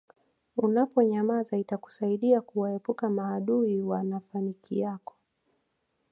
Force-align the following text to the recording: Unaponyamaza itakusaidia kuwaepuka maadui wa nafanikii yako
Unaponyamaza 0.57 1.55
itakusaidia 1.57 2.41
kuwaepuka 2.41 3.09
maadui 3.09 3.81
wa 3.81 4.03
nafanikii 4.03 4.79
yako 4.79 5.15